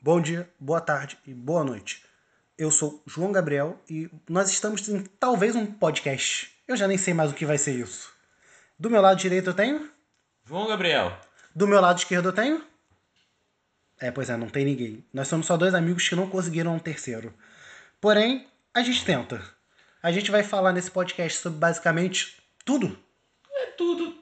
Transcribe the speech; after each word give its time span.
Bom 0.00 0.20
dia, 0.20 0.48
boa 0.60 0.80
tarde 0.80 1.18
e 1.26 1.34
boa 1.34 1.64
noite. 1.64 2.04
Eu 2.56 2.70
sou 2.70 3.02
João 3.04 3.32
Gabriel 3.32 3.82
e 3.90 4.08
nós 4.28 4.48
estamos 4.48 4.88
em 4.88 5.02
talvez 5.02 5.56
um 5.56 5.66
podcast. 5.66 6.56
Eu 6.68 6.76
já 6.76 6.86
nem 6.86 6.96
sei 6.96 7.12
mais 7.12 7.32
o 7.32 7.34
que 7.34 7.44
vai 7.44 7.58
ser 7.58 7.72
isso. 7.72 8.12
Do 8.78 8.88
meu 8.88 9.02
lado 9.02 9.18
direito 9.18 9.50
eu 9.50 9.54
tenho? 9.54 9.90
João 10.46 10.68
Gabriel. 10.68 11.18
Do 11.52 11.66
meu 11.66 11.80
lado 11.80 11.98
esquerdo 11.98 12.28
eu 12.28 12.32
tenho? 12.32 12.64
É, 13.98 14.08
pois 14.12 14.30
é, 14.30 14.36
não 14.36 14.48
tem 14.48 14.64
ninguém. 14.64 15.04
Nós 15.12 15.26
somos 15.26 15.46
só 15.46 15.56
dois 15.56 15.74
amigos 15.74 16.08
que 16.08 16.14
não 16.14 16.30
conseguiram 16.30 16.76
um 16.76 16.78
terceiro. 16.78 17.34
Porém, 18.00 18.46
a 18.72 18.82
gente 18.82 19.04
tenta. 19.04 19.42
A 20.00 20.12
gente 20.12 20.30
vai 20.30 20.44
falar 20.44 20.72
nesse 20.72 20.92
podcast 20.92 21.40
sobre 21.40 21.58
basicamente 21.58 22.40
tudo. 22.64 22.96
É 23.52 23.66
tudo. 23.72 24.16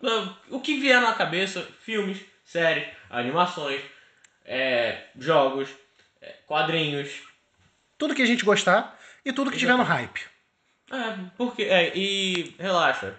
O 0.48 0.58
que 0.58 0.80
vier 0.80 1.02
na 1.02 1.12
cabeça: 1.12 1.68
filmes, 1.80 2.24
séries, 2.46 2.88
animações, 3.10 3.82
é, 4.46 5.04
jogos, 5.18 5.68
é, 6.20 6.34
quadrinhos. 6.46 7.22
Tudo 7.98 8.14
que 8.14 8.22
a 8.22 8.26
gente 8.26 8.44
gostar 8.44 8.98
e 9.24 9.32
tudo 9.32 9.50
que 9.50 9.58
tiver 9.58 9.76
no 9.76 9.82
hype. 9.82 10.20
É, 10.90 11.18
porque. 11.36 11.64
É, 11.64 11.92
e 11.96 12.54
relaxa. 12.58 13.14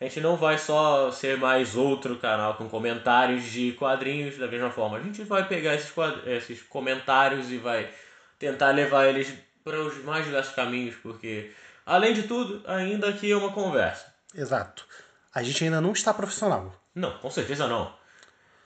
A 0.00 0.04
gente 0.04 0.20
não 0.20 0.36
vai 0.36 0.58
só 0.58 1.12
ser 1.12 1.38
mais 1.38 1.76
outro 1.76 2.18
canal 2.18 2.54
com 2.54 2.68
comentários 2.68 3.44
de 3.44 3.70
quadrinhos 3.72 4.36
da 4.36 4.48
mesma 4.48 4.68
forma. 4.68 4.96
A 4.96 5.00
gente 5.00 5.22
vai 5.22 5.46
pegar 5.46 5.76
esses, 5.76 5.92
esses 6.26 6.60
comentários 6.62 7.52
e 7.52 7.56
vai 7.56 7.88
tentar 8.36 8.72
levar 8.72 9.06
eles 9.06 9.32
para 9.62 9.78
os 9.80 10.02
mais 10.02 10.24
diversos 10.24 10.52
caminhos, 10.56 10.96
porque, 10.96 11.52
além 11.86 12.14
de 12.14 12.24
tudo, 12.24 12.64
ainda 12.66 13.10
aqui 13.10 13.30
é 13.30 13.36
uma 13.36 13.52
conversa. 13.52 14.12
Exato. 14.34 14.84
A 15.32 15.40
gente 15.40 15.62
ainda 15.62 15.80
não 15.80 15.92
está 15.92 16.12
profissional. 16.12 16.74
Não, 16.92 17.16
com 17.18 17.30
certeza 17.30 17.68
não. 17.68 17.94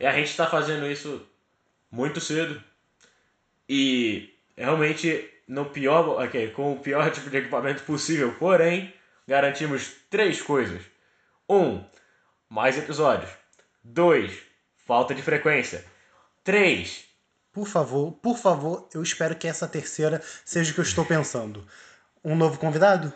E 0.01 0.07
a 0.07 0.13
gente 0.13 0.31
está 0.31 0.47
fazendo 0.47 0.91
isso 0.91 1.21
muito 1.91 2.21
cedo 2.21 2.63
e 3.69 4.35
realmente 4.57 5.29
no 5.47 5.67
pior, 5.67 6.23
okay, 6.25 6.51
com 6.51 6.73
o 6.73 6.79
pior 6.81 7.11
tipo 7.13 7.31
de 7.31 7.39
equipamento 7.39 7.83
possível. 7.85 8.35
Porém, 8.39 8.93
garantimos 9.27 9.93
três 10.11 10.41
coisas. 10.43 10.83
Um, 11.49 11.85
mais 12.49 12.77
episódios. 12.77 13.31
Dois, 13.83 14.37
falta 14.77 15.15
de 15.15 15.23
frequência. 15.23 15.85
Três, 16.45 17.05
Por 17.53 17.67
favor, 17.67 18.13
por 18.13 18.37
favor, 18.39 18.89
eu 18.95 19.03
espero 19.03 19.35
que 19.35 19.49
essa 19.49 19.67
terceira 19.67 20.21
seja 20.45 20.71
o 20.71 20.75
que 20.75 20.81
eu 20.81 20.85
estou 20.85 21.05
pensando. 21.05 21.67
Um 22.25 22.37
novo 22.37 22.59
convidado? 22.59 23.13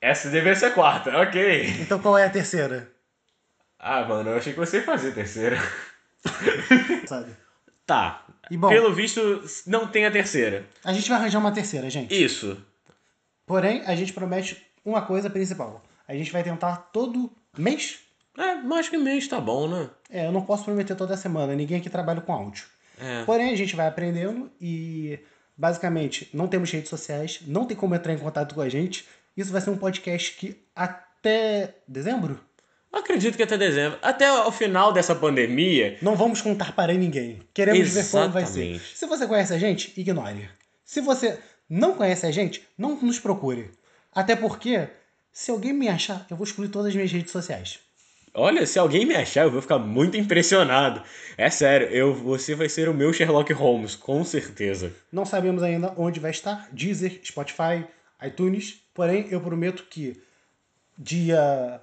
essa 0.00 0.28
deveria 0.28 0.54
ser 0.54 0.66
a 0.66 0.70
quarta, 0.72 1.16
ok. 1.18 1.66
Então 1.80 1.98
qual 1.98 2.18
é 2.18 2.26
a 2.26 2.30
terceira? 2.30 2.90
Ah, 3.78 4.04
mano, 4.04 4.30
eu 4.30 4.36
achei 4.36 4.52
que 4.52 4.58
você 4.58 4.78
ia 4.78 4.82
fazer 4.84 5.10
a 5.10 5.14
terceira. 5.14 5.56
Sabe? 7.06 7.30
Tá. 7.86 8.24
E 8.50 8.56
bom, 8.56 8.68
Pelo 8.68 8.92
visto, 8.92 9.42
não 9.66 9.86
tem 9.86 10.06
a 10.06 10.10
terceira. 10.10 10.66
a 10.82 10.92
gente 10.92 11.08
vai 11.08 11.18
arranjar 11.18 11.38
uma 11.38 11.52
terceira, 11.52 11.88
gente. 11.90 12.14
Isso. 12.14 12.56
Porém, 13.46 13.82
a 13.86 13.94
gente 13.94 14.12
promete 14.12 14.64
uma 14.84 15.02
coisa 15.02 15.28
principal. 15.28 15.82
A 16.06 16.14
gente 16.14 16.32
vai 16.32 16.42
tentar 16.42 16.76
todo 16.92 17.30
mês. 17.56 17.98
É, 18.36 18.54
mais 18.56 18.88
que 18.88 18.96
mês 18.96 19.28
tá 19.28 19.40
bom, 19.40 19.68
né? 19.68 19.90
É, 20.10 20.26
eu 20.26 20.32
não 20.32 20.42
posso 20.42 20.64
prometer 20.64 20.94
toda 20.94 21.16
semana, 21.16 21.54
ninguém 21.54 21.78
aqui 21.78 21.88
trabalha 21.88 22.20
com 22.20 22.32
áudio. 22.32 22.64
É. 22.98 23.24
Porém, 23.24 23.52
a 23.52 23.56
gente 23.56 23.76
vai 23.76 23.86
aprendendo 23.86 24.50
e 24.60 25.18
basicamente 25.56 26.28
não 26.34 26.48
temos 26.48 26.70
redes 26.70 26.90
sociais, 26.90 27.40
não 27.46 27.64
tem 27.64 27.76
como 27.76 27.94
entrar 27.94 28.12
em 28.12 28.18
contato 28.18 28.54
com 28.54 28.60
a 28.60 28.68
gente. 28.68 29.06
Isso 29.36 29.52
vai 29.52 29.60
ser 29.60 29.70
um 29.70 29.76
podcast 29.76 30.32
que 30.32 30.62
até 30.74 31.76
dezembro 31.86 32.40
Acredito 32.98 33.36
que 33.36 33.42
até 33.42 33.58
dezembro. 33.58 33.98
Até 34.00 34.30
o 34.32 34.52
final 34.52 34.92
dessa 34.92 35.14
pandemia. 35.14 35.98
não 36.00 36.16
vamos 36.16 36.40
contar 36.40 36.72
para 36.72 36.92
ninguém. 36.92 37.40
Queremos 37.52 37.90
ver 37.90 38.08
como 38.10 38.30
vai 38.30 38.46
ser. 38.46 38.60
Exatamente. 38.60 38.96
Se 38.96 39.06
você 39.06 39.26
conhece 39.26 39.52
a 39.52 39.58
gente, 39.58 39.92
ignore. 39.96 40.48
Se 40.84 41.00
você 41.00 41.38
não 41.68 41.94
conhece 41.94 42.26
a 42.26 42.30
gente, 42.30 42.66
não 42.78 43.00
nos 43.00 43.18
procure. 43.18 43.70
Até 44.14 44.36
porque, 44.36 44.88
se 45.32 45.50
alguém 45.50 45.72
me 45.72 45.88
achar, 45.88 46.26
eu 46.30 46.36
vou 46.36 46.44
excluir 46.44 46.68
todas 46.68 46.88
as 46.88 46.94
minhas 46.94 47.10
redes 47.10 47.32
sociais. 47.32 47.80
Olha, 48.36 48.66
se 48.66 48.78
alguém 48.78 49.06
me 49.06 49.14
achar, 49.14 49.44
eu 49.44 49.50
vou 49.50 49.62
ficar 49.62 49.78
muito 49.78 50.16
impressionado. 50.16 51.02
É 51.38 51.48
sério, 51.48 51.86
eu, 51.88 52.12
você 52.12 52.54
vai 52.54 52.68
ser 52.68 52.88
o 52.88 52.94
meu 52.94 53.12
Sherlock 53.12 53.52
Holmes, 53.52 53.94
com 53.94 54.24
certeza. 54.24 54.92
Não 55.12 55.24
sabemos 55.24 55.62
ainda 55.62 55.94
onde 55.96 56.18
vai 56.18 56.32
estar, 56.32 56.68
Deezer, 56.72 57.20
Spotify, 57.24 57.86
iTunes. 58.24 58.80
Porém, 58.92 59.28
eu 59.30 59.40
prometo 59.40 59.84
que 59.88 60.20
dia. 60.98 61.80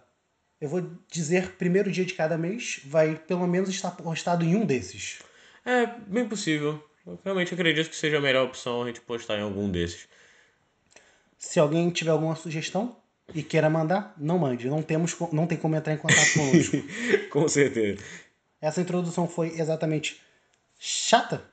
Eu 0.62 0.70
vou 0.70 0.88
dizer 1.10 1.54
primeiro 1.54 1.92
dia 1.92 2.06
de 2.06 2.14
cada 2.14 2.38
mês, 2.38 2.80
vai 2.86 3.16
pelo 3.16 3.48
menos 3.48 3.68
estar 3.68 3.90
postado 3.92 4.46
em 4.46 4.56
um 4.56 4.64
desses. 4.64 5.20
É, 5.66 5.88
bem 6.08 6.30
possível. 6.30 6.82
Eu 7.06 7.20
realmente 7.24 7.52
acredito 7.52 7.90
que 7.90 7.96
seja 7.96 8.20
a 8.20 8.22
melhor 8.22 8.46
opção 8.46 8.84
a 8.84 8.88
gente 8.88 9.02
postar 9.02 9.40
em 9.40 9.42
algum 9.42 9.70
desses. 9.72 10.08
Se 11.36 11.60
alguém 11.60 11.90
tiver 11.90 12.12
alguma 12.12 12.36
sugestão 12.36 12.96
e 13.34 13.42
queira 13.42 13.72
mandar, 13.72 14.14
não 14.18 14.38
mande. 14.38 14.70
Não, 14.70 14.84
temos, 14.84 15.18
não 15.32 15.48
tem 15.48 15.58
como 15.58 15.76
entrar 15.76 15.94
em 15.94 15.98
contato 15.98 16.34
conosco. 16.38 16.78
com 17.32 17.48
certeza. 17.48 18.04
Essa 18.62 18.82
introdução 18.82 19.28
foi 19.28 19.60
exatamente 19.60 20.22
chata? 20.78 21.44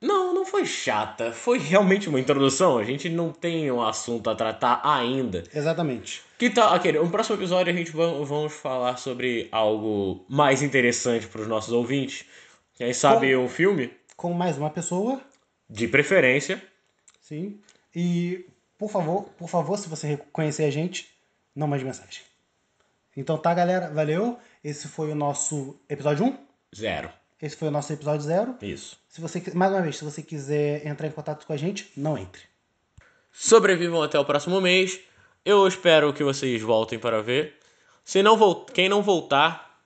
Não, 0.00 0.34
não 0.34 0.44
foi 0.44 0.66
chata. 0.66 1.32
Foi 1.32 1.58
realmente 1.58 2.08
uma 2.08 2.20
introdução. 2.20 2.78
A 2.78 2.84
gente 2.84 3.08
não 3.08 3.32
tem 3.32 3.70
um 3.72 3.80
assunto 3.82 4.28
a 4.28 4.34
tratar 4.34 4.80
ainda. 4.84 5.42
Exatamente. 5.54 6.22
Que 6.38 6.50
tal, 6.50 6.74
aquele, 6.74 6.98
no 6.98 7.10
próximo 7.10 7.36
episódio 7.36 7.72
a 7.72 7.76
gente 7.76 7.90
va- 7.92 8.06
vamos 8.22 8.52
falar 8.52 8.98
sobre 8.98 9.48
algo 9.50 10.24
mais 10.28 10.62
interessante 10.62 11.26
para 11.26 11.40
os 11.40 11.48
nossos 11.48 11.72
ouvintes. 11.72 12.26
Quem 12.74 12.92
sabe 12.92 13.34
um 13.36 13.48
filme, 13.48 13.90
Com 14.16 14.34
mais 14.34 14.58
uma 14.58 14.68
pessoa, 14.68 15.20
de 15.68 15.88
preferência. 15.88 16.62
sim. 17.20 17.58
E, 17.94 18.44
por 18.76 18.90
favor, 18.90 19.22
por 19.38 19.48
favor, 19.48 19.78
se 19.78 19.88
você 19.88 20.18
conhecer 20.30 20.64
a 20.64 20.70
gente, 20.70 21.08
não 21.54 21.66
mande 21.66 21.82
mensagem. 21.82 22.20
Então 23.16 23.38
tá, 23.38 23.54
galera. 23.54 23.88
Valeu. 23.90 24.38
Esse 24.62 24.86
foi 24.88 25.10
o 25.10 25.14
nosso 25.14 25.80
episódio 25.88 26.26
1. 26.26 26.36
Zero. 26.76 27.08
Esse 27.40 27.56
foi 27.56 27.68
o 27.68 27.70
nosso 27.70 27.92
episódio 27.92 28.22
0. 28.22 28.56
Isso. 28.62 28.98
Se 29.08 29.20
você, 29.20 29.42
mais 29.54 29.72
uma 29.72 29.82
vez, 29.82 29.96
se 29.96 30.04
você 30.04 30.22
quiser 30.22 30.86
entrar 30.86 31.06
em 31.06 31.10
contato 31.10 31.46
com 31.46 31.52
a 31.52 31.56
gente, 31.56 31.90
não 31.96 32.16
entre. 32.16 32.42
Sobrevivam 33.30 34.02
até 34.02 34.18
o 34.18 34.24
próximo 34.24 34.60
mês. 34.60 34.98
Eu 35.44 35.66
espero 35.66 36.12
que 36.12 36.24
vocês 36.24 36.62
voltem 36.62 36.98
para 36.98 37.22
ver. 37.22 37.54
Se 38.04 38.22
não 38.22 38.36
vol 38.36 38.64
quem 38.64 38.88
não 38.88 39.02
voltar, 39.02 39.80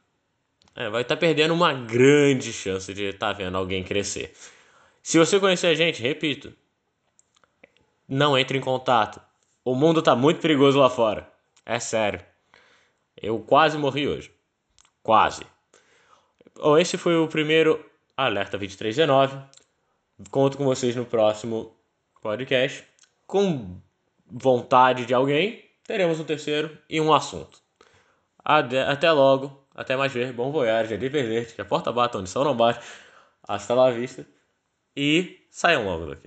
é, 0.77 0.89
vai 0.89 1.03
estar 1.03 1.17
perdendo 1.17 1.53
uma 1.53 1.73
grande 1.73 2.53
chance 2.53 2.95
de 2.95 3.05
estar 3.05 3.33
vendo 3.33 3.57
alguém 3.57 3.83
crescer. 3.83 4.33
Se 5.03 5.19
você 5.19 5.41
conhecer 5.41 5.67
a 5.67 5.75
gente, 5.75 6.01
repito, 6.01 6.53
não 8.09 8.39
entre 8.39 8.57
em 8.59 8.61
contato. 8.61 9.21
O 9.65 9.75
mundo 9.75 10.03
tá 10.03 10.15
muito 10.15 10.41
perigoso 10.41 10.79
lá 10.79 10.89
fora. 10.89 11.31
É 11.67 11.79
sério. 11.79 12.25
Eu 13.17 13.39
quase 13.41 13.77
morri 13.77 14.07
hoje. 14.07 14.33
Quase. 15.03 15.45
Bom, 16.55 16.79
esse 16.79 16.97
foi 16.99 17.17
o 17.17 17.29
primeiro 17.29 17.85
Alerta 18.17 18.59
2319. 18.59 19.37
Conto 20.31 20.59
com 20.59 20.65
vocês 20.65 20.95
no 20.95 21.07
próximo 21.07 21.75
podcast. 22.21 22.85
Com 23.27 23.81
vontade 24.27 25.07
de 25.07 25.15
alguém, 25.15 25.65
teremos 25.85 26.21
um 26.21 26.25
terceiro 26.25 26.77
e 26.89 27.01
um 27.01 27.13
assunto. 27.13 27.59
Até 28.45 29.13
logo. 29.13 29.67
Até 29.75 29.97
mais 29.97 30.13
ver. 30.13 30.33
Bom 30.33 30.51
voyage. 30.51 30.97
De 30.97 31.09
verde. 31.09 31.55
Que 31.55 31.61
a 31.61 31.65
porta 31.65 31.93
bata 31.93 32.19
onde 32.19 32.29
sol 32.29 32.45
não 32.45 32.57
bate. 32.57 32.85
Hasta 33.47 33.75
lá 33.75 33.91
vista. 33.91 34.27
E 34.97 35.47
saiam 35.51 35.85
logo 35.85 36.07
daqui. 36.07 36.19